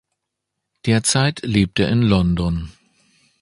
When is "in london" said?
1.89-2.71